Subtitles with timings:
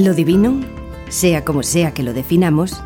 [0.00, 0.58] Lo divino,
[1.10, 2.82] sea como sea que lo definamos,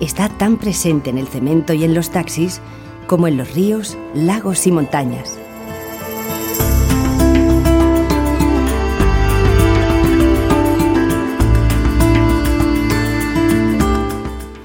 [0.00, 2.60] está tan presente en el cemento y en los taxis
[3.06, 5.38] como en los ríos, lagos y montañas.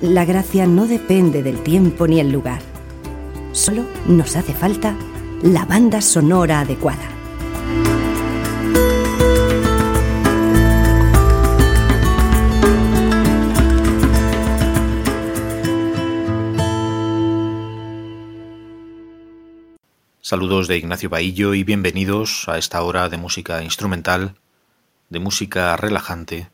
[0.01, 2.59] La gracia no depende del tiempo ni el lugar.
[3.53, 4.93] Solo nos hace falta
[5.41, 7.22] la banda sonora adecuada.
[20.33, 24.33] Saludos de Ignacio Baillo y bienvenidos a esta hora de música instrumental,
[25.09, 26.49] de música relajante,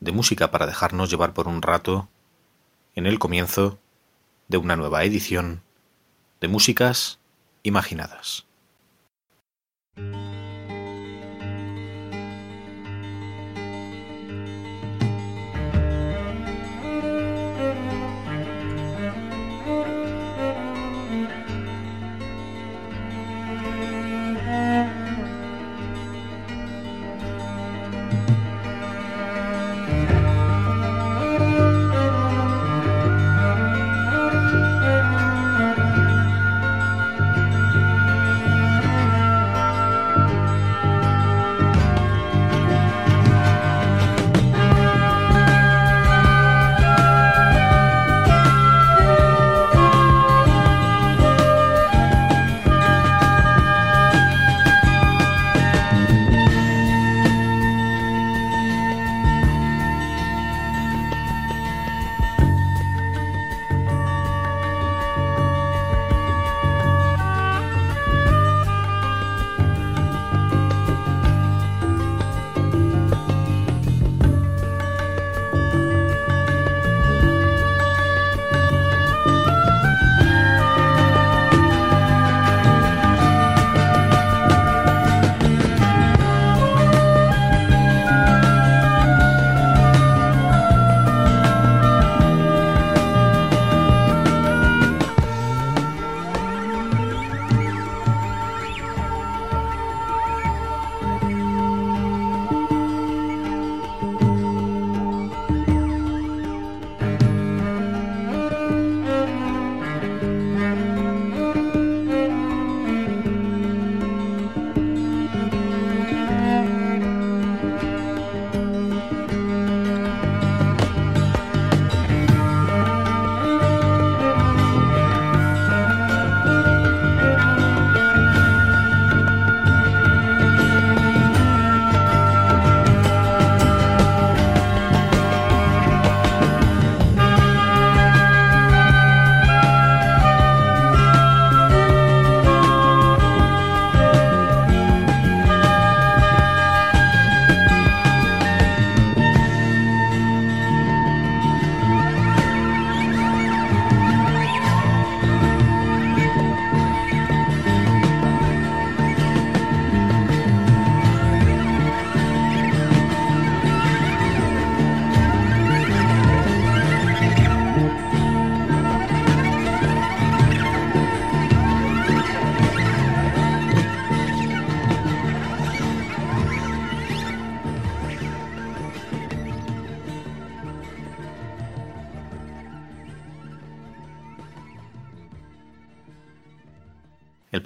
[0.00, 2.08] de música para dejarnos llevar por un rato,
[2.94, 3.78] en el comienzo
[4.48, 5.62] de una nueva edición
[6.40, 7.18] de Músicas
[7.64, 8.45] Imaginadas.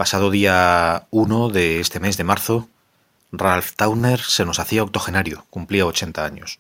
[0.01, 2.71] Pasado día 1 de este mes de marzo,
[3.33, 6.59] Ralph Towner se nos hacía octogenario, cumplía 80 años.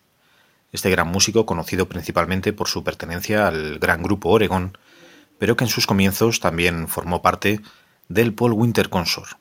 [0.72, 4.76] Este gran músico, conocido principalmente por su pertenencia al gran grupo Oregon,
[5.38, 7.62] pero que en sus comienzos también formó parte
[8.10, 9.38] del Paul Winter Consort,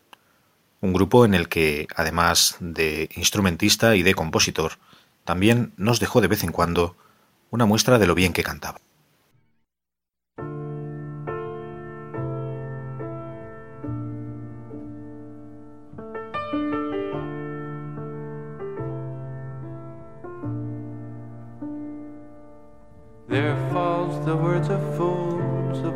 [0.80, 4.80] un grupo en el que, además de instrumentista y de compositor,
[5.26, 6.96] también nos dejó de vez en cuando
[7.50, 8.80] una muestra de lo bien que cantaba.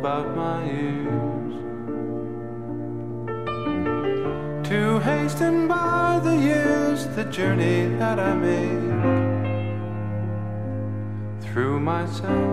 [0.04, 1.54] About my ears.
[4.68, 9.02] To hasten by the years the journey that I make
[11.40, 12.52] through myself.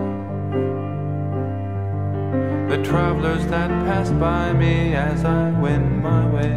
[2.70, 6.56] The travelers that pass by me as I wend my way.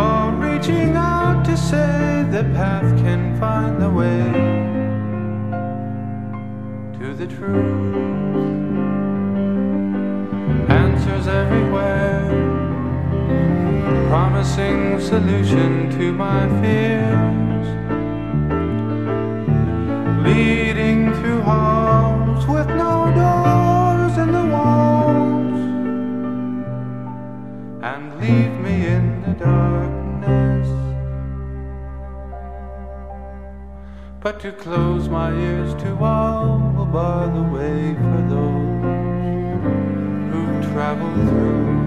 [0.00, 4.73] Oh, reaching out to say the path can find the way
[7.04, 7.94] to the truth.
[10.70, 12.24] Answers everywhere,
[14.08, 17.66] promising solution to my fears,
[20.26, 25.60] leading through halls with no doors in the walls,
[27.90, 29.93] and leave me in the darkness.
[34.24, 38.80] But to close my ears to all will bar the way for those
[40.32, 41.83] who travel through.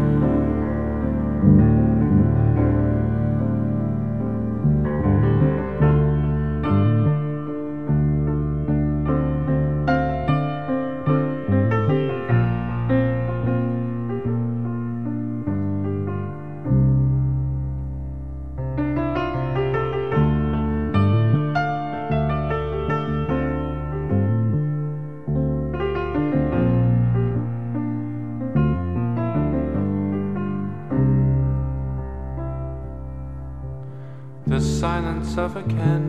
[35.37, 36.06] Again.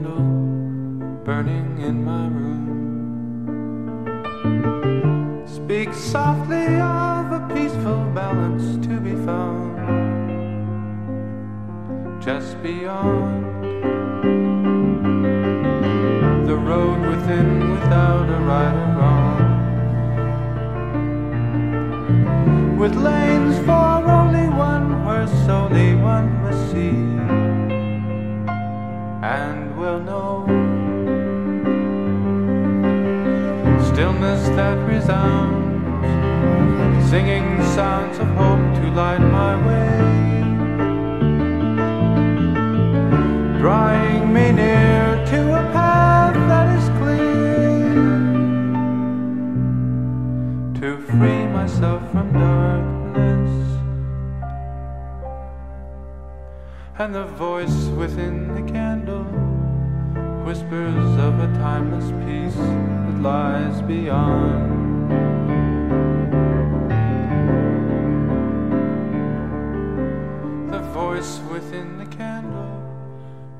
[71.18, 72.78] Within the candle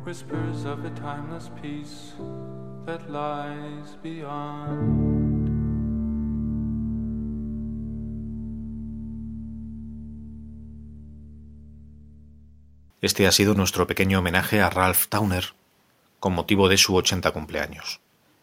[0.07, 2.13] whispers of a timeless peace
[2.87, 5.19] that lies beyond.
[13.01, 15.47] Este ha sido nuestro pequeño homenaje a Ralph Towner
[16.21, 17.99] con motivo de su 80 cumpleaños.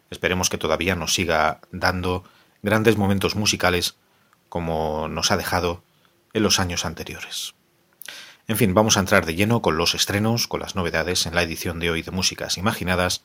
[0.09, 2.25] Esperemos que todavía nos siga dando
[2.63, 3.95] grandes momentos musicales
[4.49, 5.83] como nos ha dejado
[6.33, 7.55] en los años anteriores.
[8.47, 11.41] En fin, vamos a entrar de lleno con los estrenos, con las novedades en la
[11.41, 13.23] edición de hoy de Músicas Imaginadas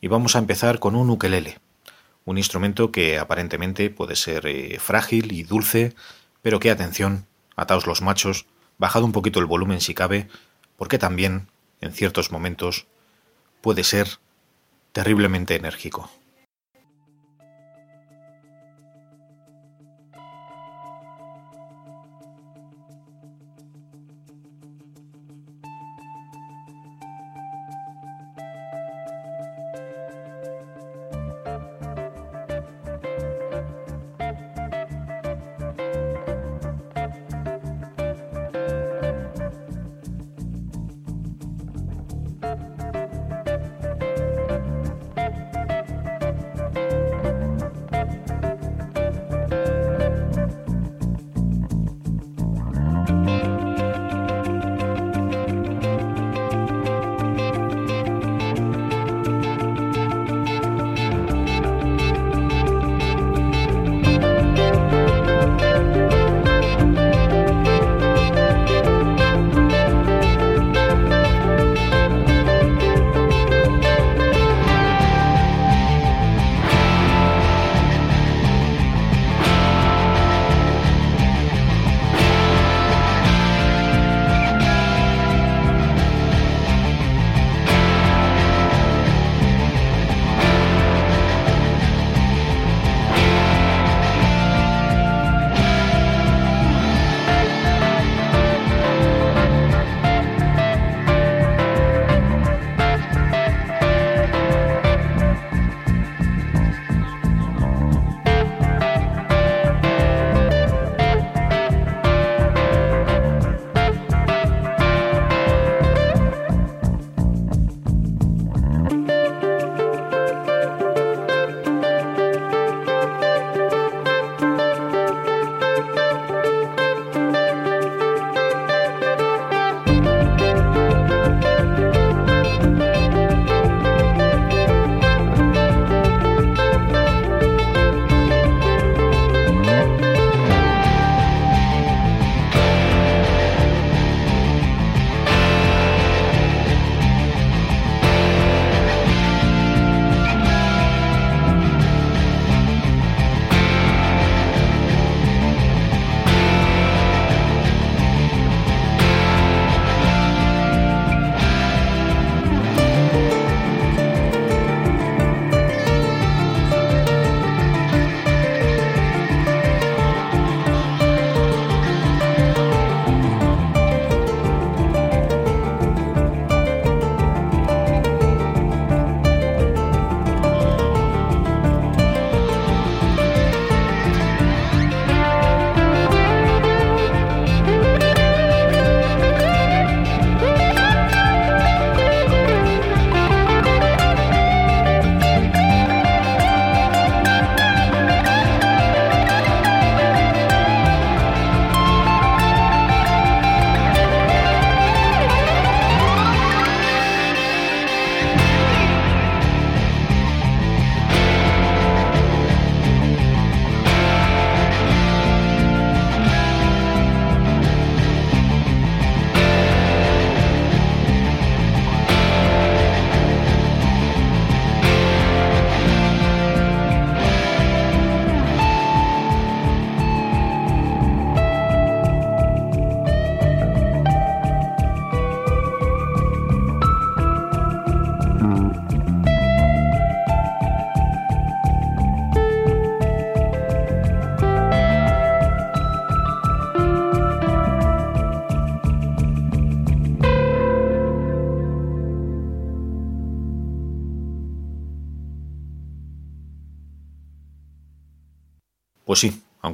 [0.00, 1.58] y vamos a empezar con un ukelele,
[2.24, 5.96] un instrumento que aparentemente puede ser eh, frágil y dulce,
[6.42, 8.46] pero que atención, ataos los machos,
[8.78, 10.28] bajad un poquito el volumen si cabe,
[10.76, 11.48] porque también,
[11.80, 12.86] en ciertos momentos,
[13.60, 14.20] puede ser
[14.92, 16.08] terriblemente enérgico.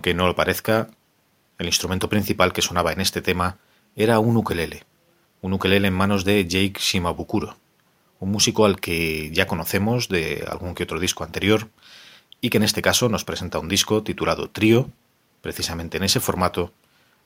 [0.07, 0.89] Aunque no lo parezca,
[1.59, 3.59] el instrumento principal que sonaba en este tema
[3.97, 4.85] era un ukelele,
[5.43, 7.57] un ukelele en manos de Jake Shimabukuro,
[8.21, 11.71] un músico al que ya conocemos de algún que otro disco anterior
[12.41, 14.91] y que en este caso nos presenta un disco titulado Trío,
[15.41, 16.73] precisamente en ese formato,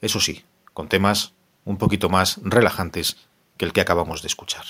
[0.01, 1.35] eso sí, con temas
[1.67, 3.19] un poquito más relajantes
[3.59, 4.65] que el que acabamos de escuchar.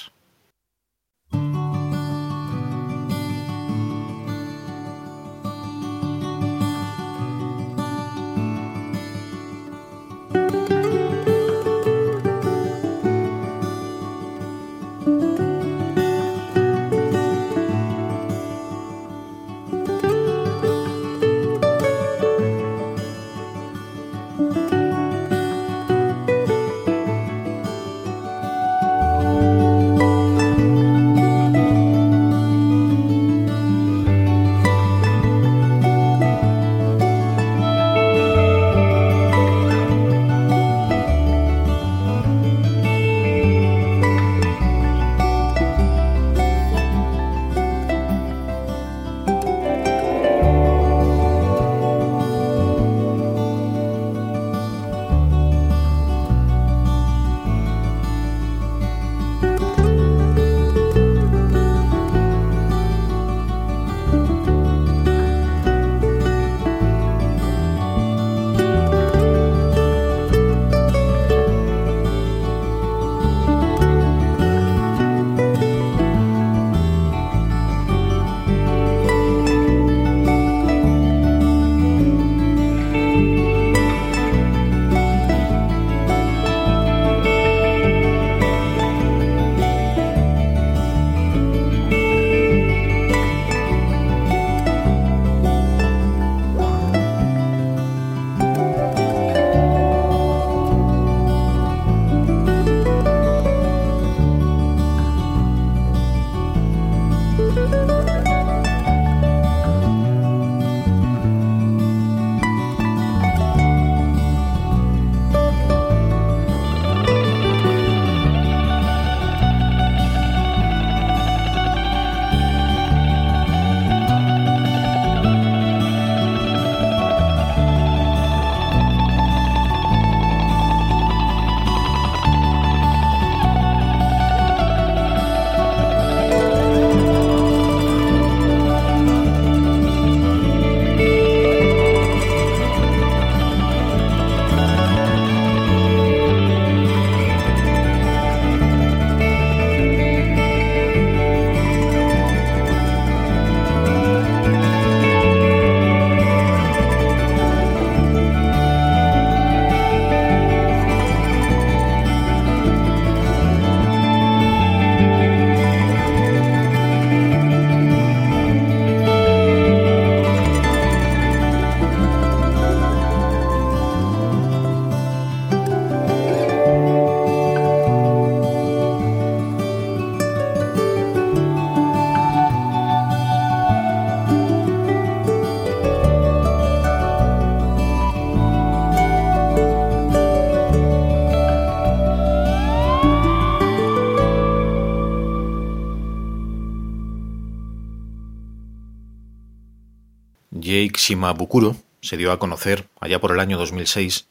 [201.10, 204.28] Shimabukuro se dio a conocer allá por el año 2006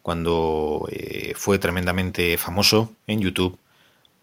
[0.00, 3.58] cuando eh, fue tremendamente famoso en YouTube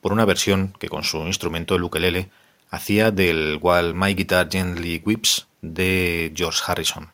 [0.02, 2.32] por una versión que con su instrumento el ukelele
[2.72, 7.12] hacía del While My Guitar Gently Whips de George Harrison.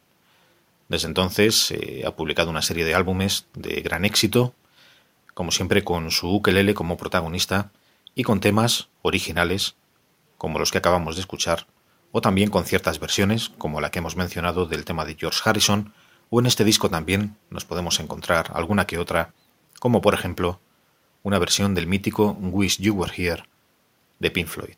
[0.88, 4.54] Desde entonces eh, ha publicado una serie de álbumes de gran éxito,
[5.34, 7.72] como siempre con su ukelele como protagonista
[8.16, 9.76] y con temas originales
[10.38, 11.68] como los que acabamos de escuchar
[12.18, 15.94] o también con ciertas versiones, como la que hemos mencionado del tema de George Harrison,
[16.32, 19.36] o en este disco también nos podemos encontrar alguna que otra,
[19.80, 20.60] como por ejemplo
[21.22, 23.44] una versión del mítico Wish You Were Here
[24.18, 24.78] de Pink Floyd.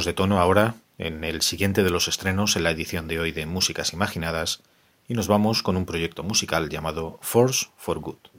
[0.00, 3.44] De tono ahora en el siguiente de los estrenos en la edición de hoy de
[3.44, 4.62] Músicas Imaginadas
[5.06, 8.31] y nos vamos con un proyecto musical llamado Force for Good.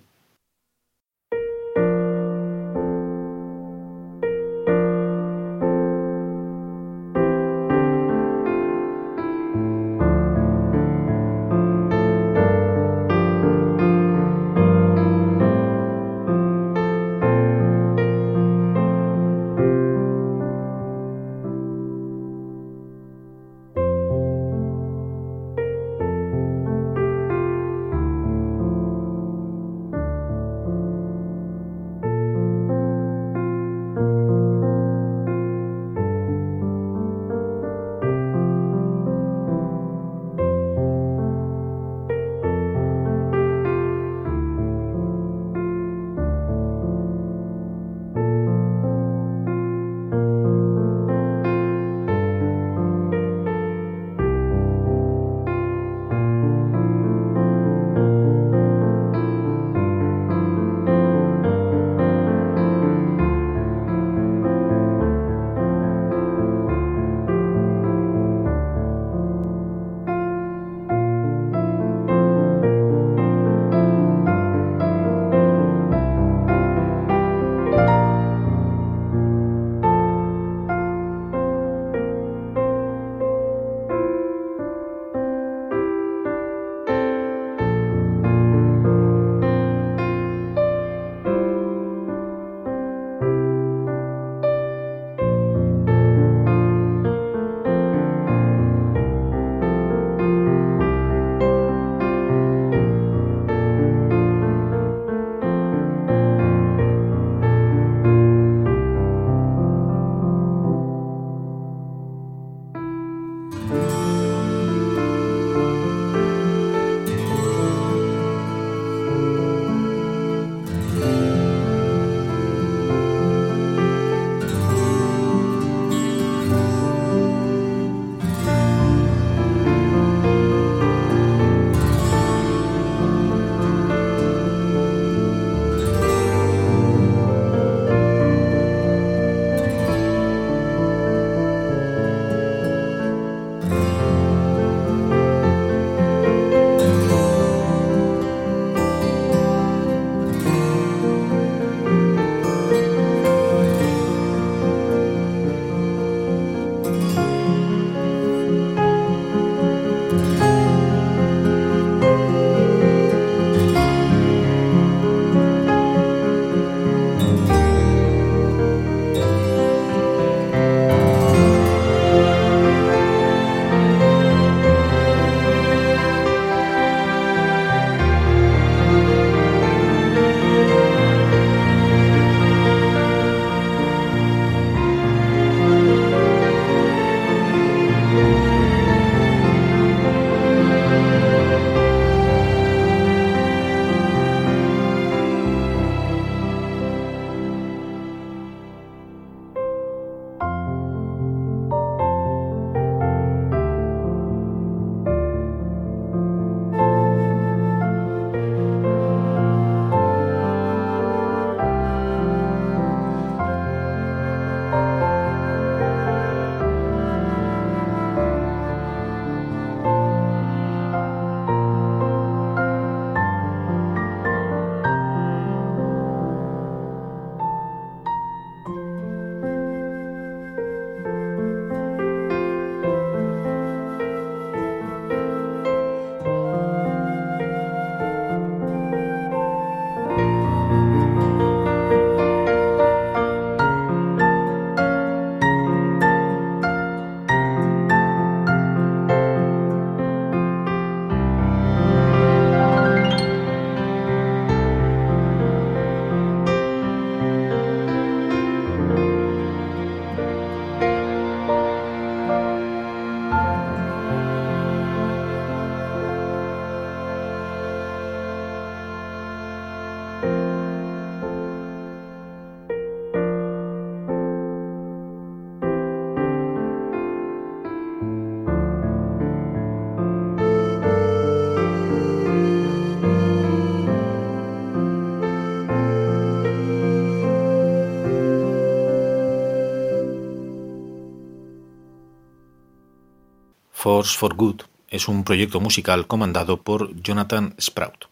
[293.84, 298.06] Force for Good es un proyecto musical comandado por Jonathan Sprout,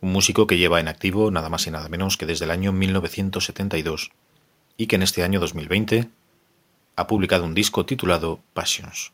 [0.00, 2.72] un músico que lleva en activo nada más y nada menos que desde el año
[2.72, 4.10] 1972
[4.76, 6.10] y que en este año 2020
[6.96, 9.12] ha publicado un disco titulado Passions.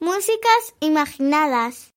[0.00, 1.91] Músicas imaginadas.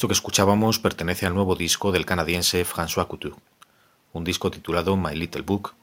[0.00, 3.36] Esto que escuchábamos pertenece al nuevo disco del canadiense François Couture,
[4.14, 5.74] un disco titulado My Little Book,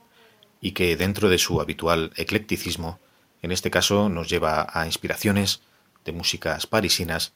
[0.60, 2.98] y que dentro de su habitual eclecticismo,
[3.44, 5.62] en este caso nos lleva a inspiraciones
[6.04, 7.34] de músicas parisinas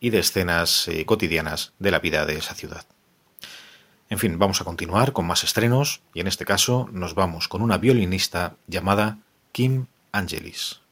[0.00, 2.84] y de escenas eh, cotidianas de la vida de esa ciudad.
[4.10, 7.62] En fin, vamos a continuar con más estrenos y en este caso nos vamos con
[7.62, 9.18] una violinista llamada
[9.52, 10.83] Kim Angelis.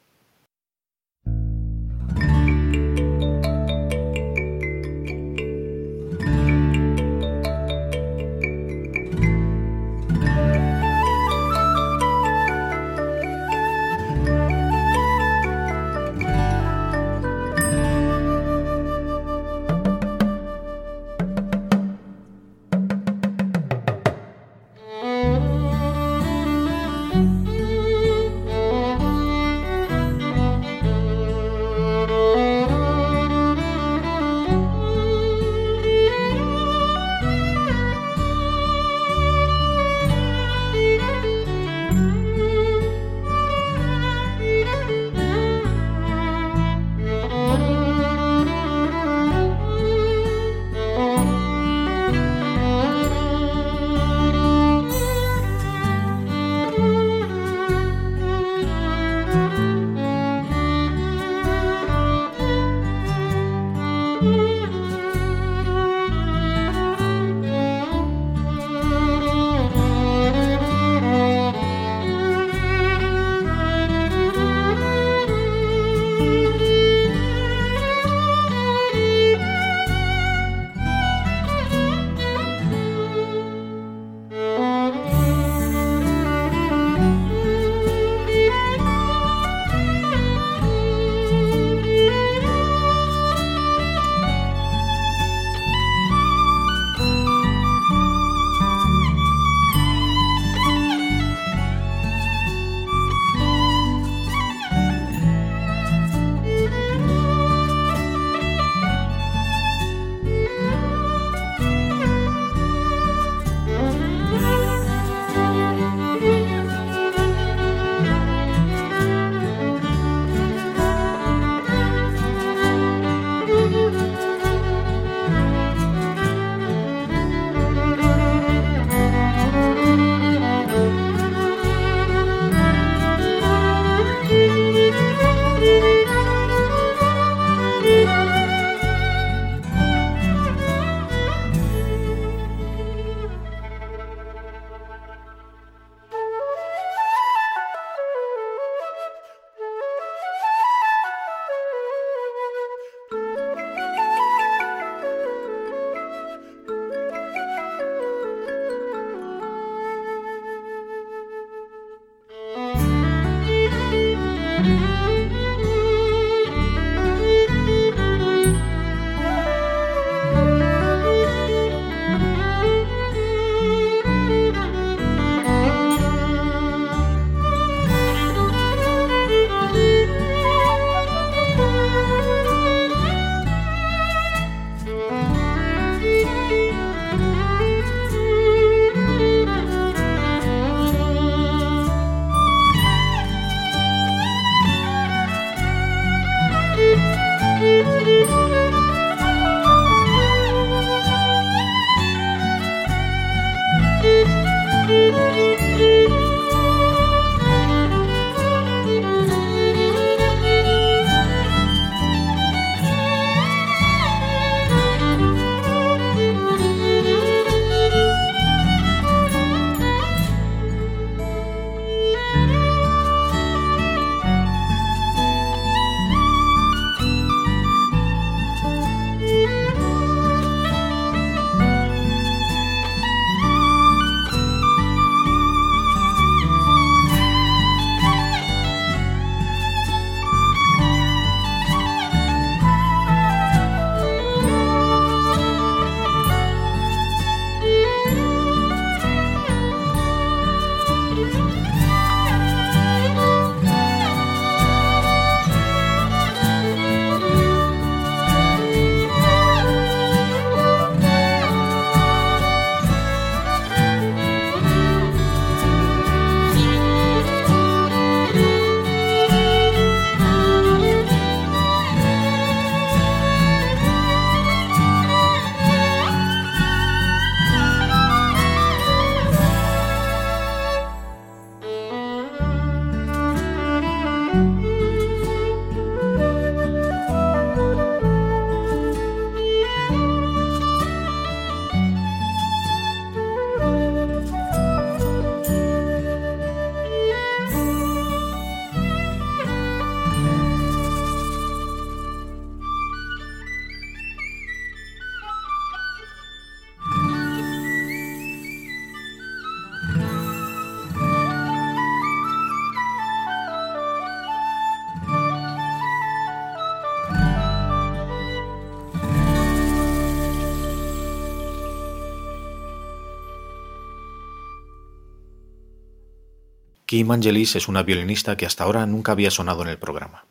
[326.93, 330.27] Kim Angelis es una violinista que hasta ahora nunca había sonado en el programa.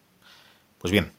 [0.78, 1.12] Pues bien,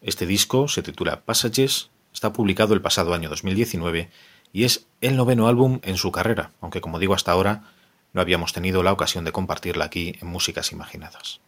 [0.00, 4.10] este disco se titula Passages, está publicado el pasado año 2019
[4.52, 7.64] y es el noveno álbum en su carrera, aunque como digo hasta ahora
[8.12, 11.40] no habíamos tenido la ocasión de compartirla aquí en Músicas Imaginadas.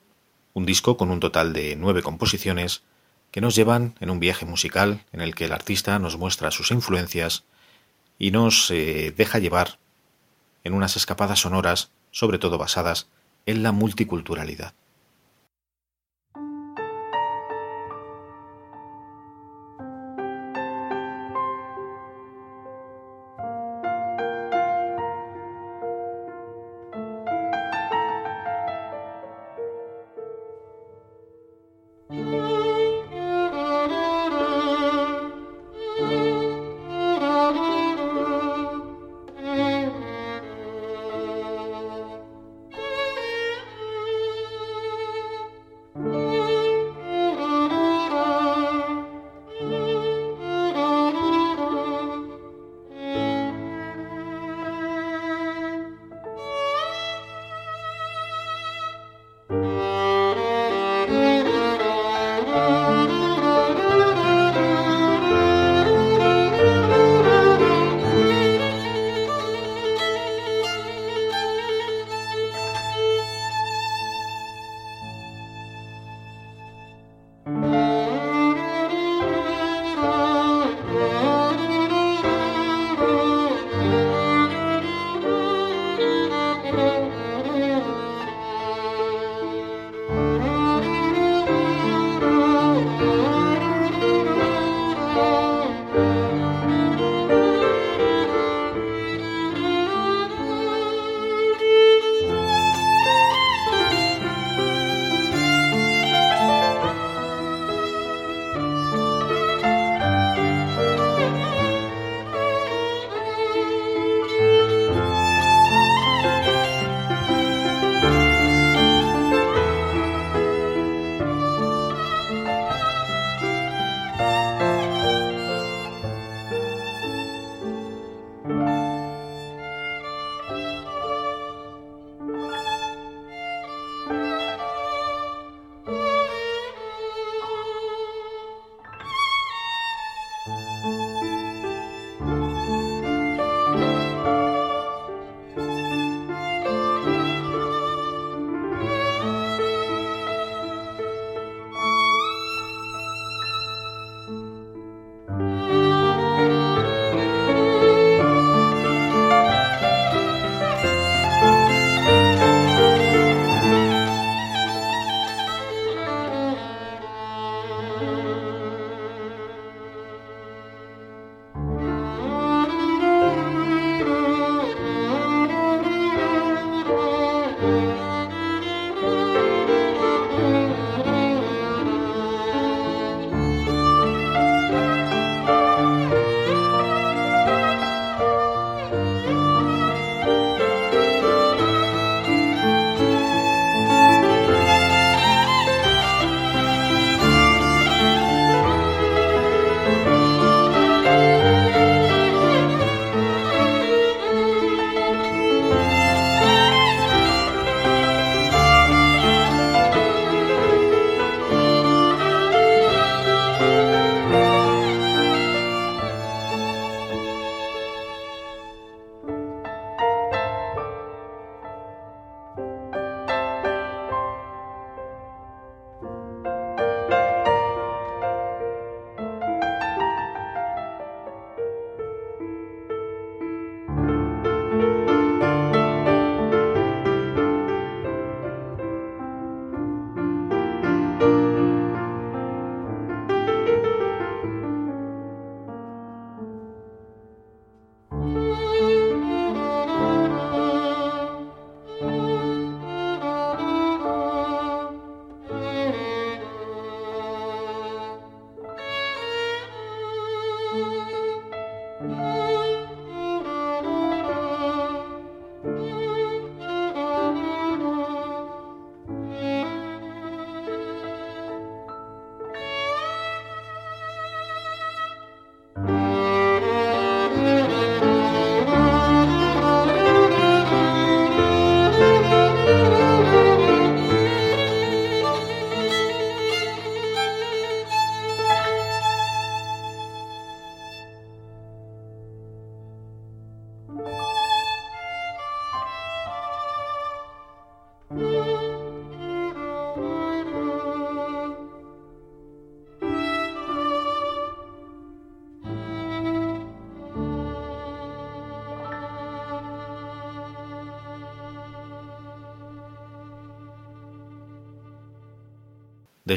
[0.52, 2.82] Un disco con un total de nueve composiciones
[3.30, 6.72] que nos llevan en un viaje musical en el que el artista nos muestra sus
[6.72, 7.44] influencias
[8.18, 9.78] y nos eh, deja llevar
[10.64, 13.06] en unas escapadas sonoras, sobre todo basadas
[13.48, 14.74] en la multiculturalidad.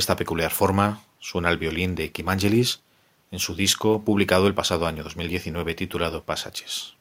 [0.02, 2.82] Esta peculiar forma suena el violín de Kim Angelis
[3.30, 6.96] en su disco publicado el pasado año 2019 titulado Passages.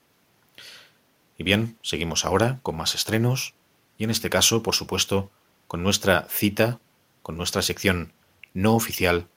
[1.38, 3.54] Y bien, seguimos ahora con más estrenos
[3.96, 5.30] y en este caso, por supuesto,
[5.66, 6.78] con nuestra cita,
[7.22, 8.12] con nuestra sección
[8.52, 9.28] no oficial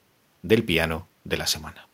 [0.42, 1.88] del piano de la semana.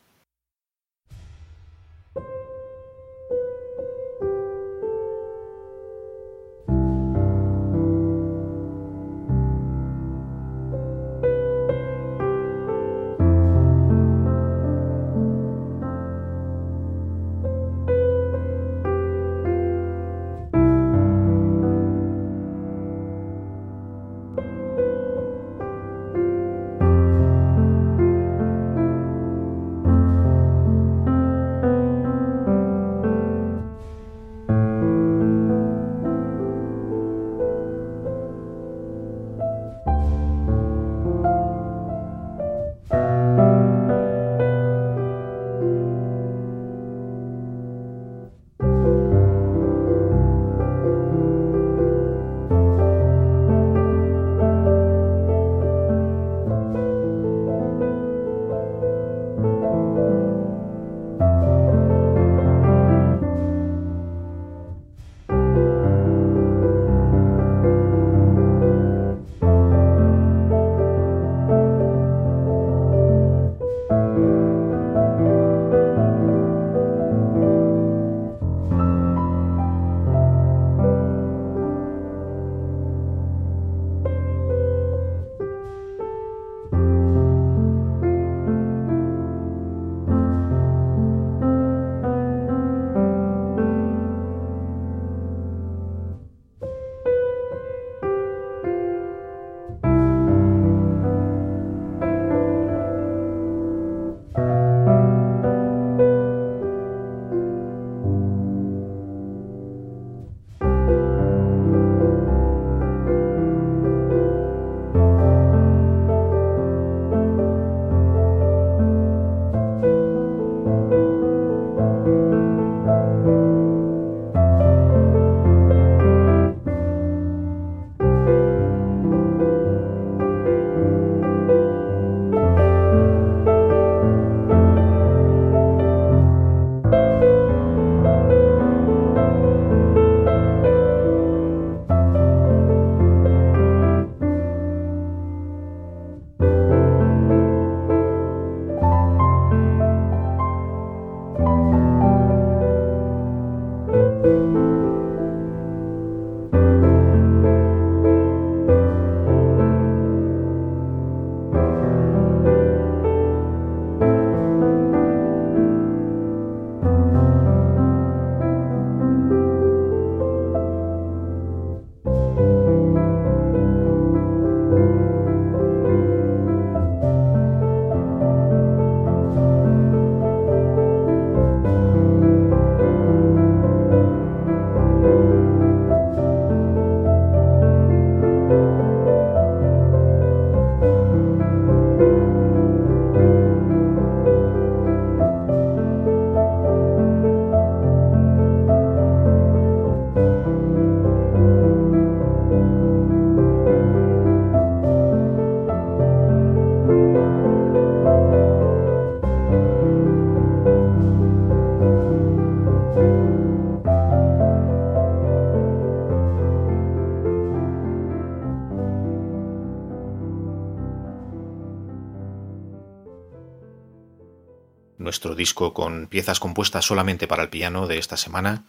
[225.40, 228.66] Disco con piezas compuestas solamente para el piano de esta semana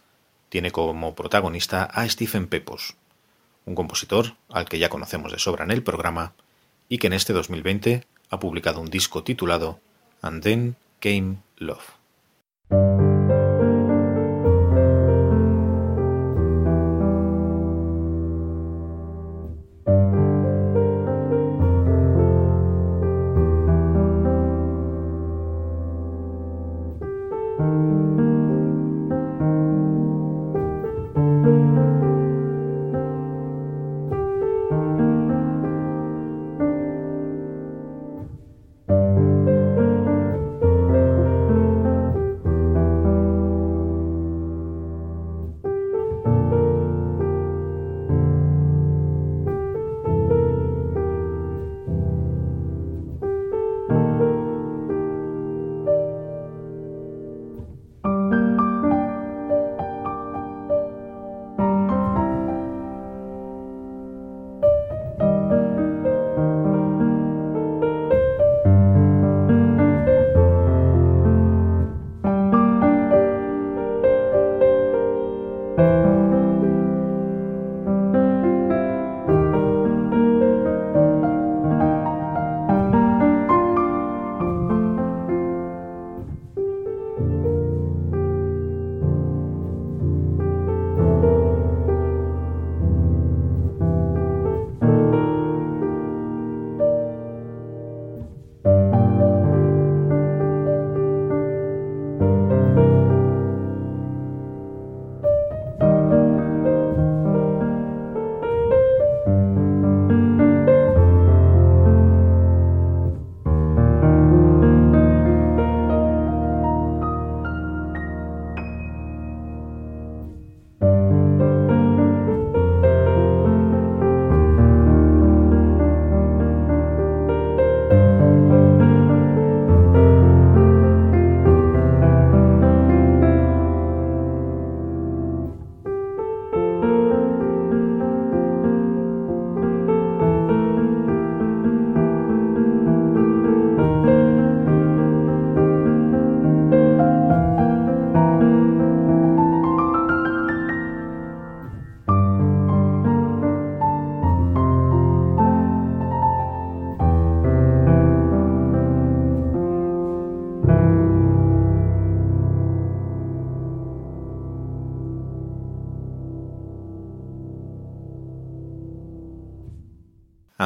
[0.49, 2.95] tiene como protagonista a Stephen Pepos,
[3.65, 6.33] un compositor al que ya conocemos de sobra en el programa
[6.89, 9.79] y que en este 2020 ha publicado un disco titulado
[10.21, 13.10] And Then Came Love.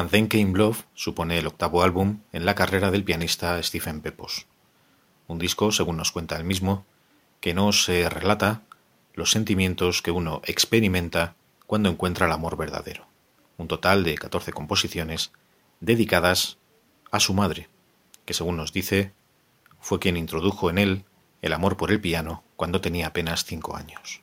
[0.04, 4.46] Then Came Love supone el octavo álbum en la carrera del pianista Stephen Pepos.
[5.26, 6.84] Un disco, según nos cuenta él mismo,
[7.40, 8.62] que no se relata
[9.14, 11.34] los sentimientos que uno experimenta
[11.66, 13.06] cuando encuentra el amor verdadero.
[13.56, 15.32] Un total de 14 composiciones
[15.80, 16.58] dedicadas
[17.10, 17.68] a su madre,
[18.26, 19.12] que según nos dice,
[19.80, 21.04] fue quien introdujo en él
[21.40, 24.20] el amor por el piano cuando tenía apenas 5 años.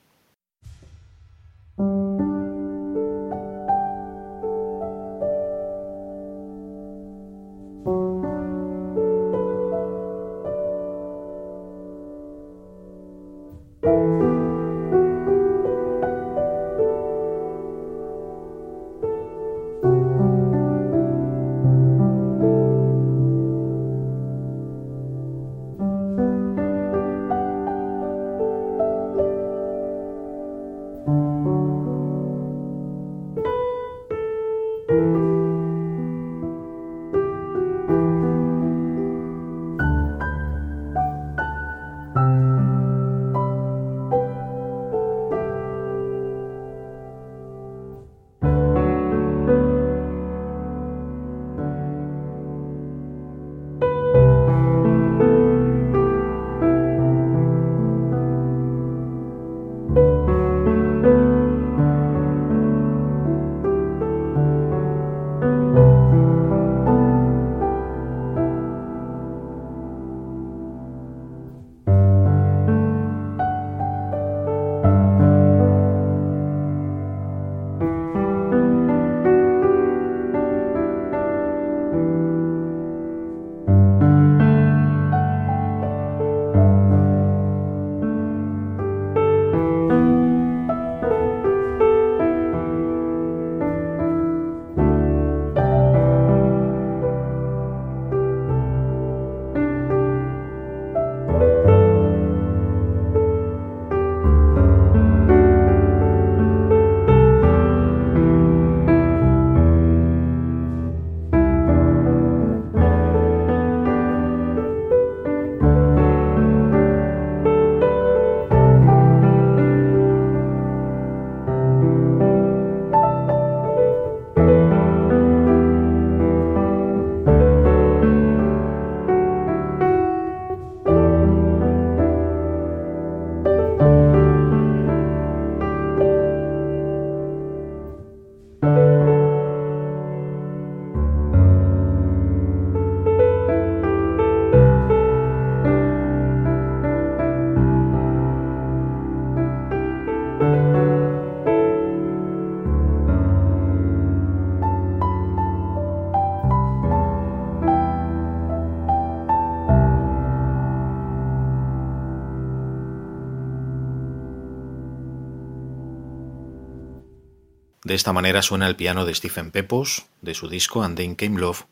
[167.94, 171.39] De esta manera suena el piano de Stephen Pepos, de su disco And Then Came
[171.39, 171.68] Love,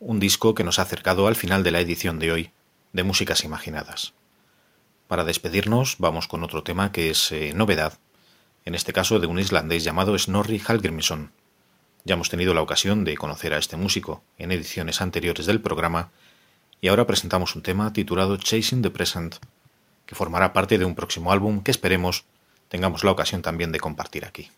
[0.00, 2.50] un disco que nos ha acercado al final de la edición de hoy
[2.92, 4.12] de Músicas Imaginadas.
[5.06, 8.00] Para despedirnos vamos con otro tema que es eh, novedad,
[8.64, 11.30] en este caso de un islandés llamado Snorri Hallgrímsson.
[12.02, 16.10] Ya hemos tenido la ocasión de conocer a este músico en ediciones anteriores del programa
[16.80, 19.36] y ahora presentamos un tema titulado Chasing the Present,
[20.06, 22.24] que formará parte de un próximo álbum que esperemos
[22.68, 24.50] tengamos la ocasión también de compartir aquí.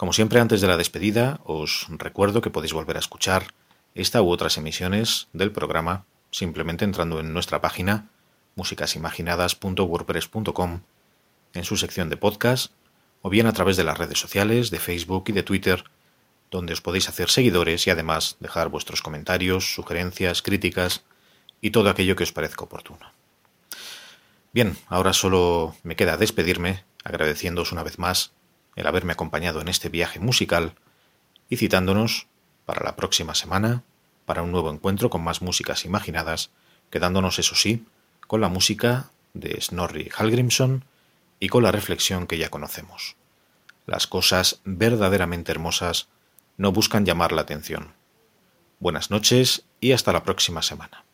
[0.00, 3.52] Como siempre, antes de la despedida, os recuerdo que podéis volver a escuchar
[3.94, 8.08] esta u otras emisiones del programa simplemente entrando en nuestra página
[8.56, 10.80] musicasimaginadas.wordpress.com
[11.52, 12.72] en su sección de podcast
[13.20, 15.84] o bien a través de las redes sociales de Facebook y de Twitter
[16.50, 21.04] donde os podéis hacer seguidores y además dejar vuestros comentarios, sugerencias, críticas
[21.60, 23.12] y todo aquello que os parezca oportuno.
[24.54, 28.32] Bien, ahora solo me queda despedirme agradeciéndoos una vez más
[28.76, 30.74] el haberme acompañado en este viaje musical
[31.48, 32.26] y citándonos
[32.66, 33.82] para la próxima semana
[34.24, 36.50] para un nuevo encuentro con más músicas imaginadas,
[36.90, 37.84] quedándonos, eso sí,
[38.26, 40.84] con la música de Snorri Hallgrímsson
[41.40, 43.16] y con la reflexión que ya conocemos.
[43.86, 46.08] Las cosas verdaderamente hermosas
[46.56, 47.94] no buscan llamar la atención.
[48.78, 51.04] Buenas noches y hasta la próxima semana.